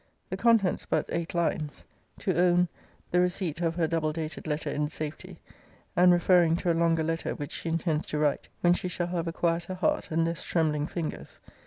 [0.31, 1.85] The contents but eight lines
[2.21, 2.69] To own
[3.11, 5.37] 'The receipt of her double dated letter in safety;
[5.95, 9.27] and referring to a longer letter, which she intends to write, when she shall have
[9.27, 11.39] a quieter heart, and less trembling fingers.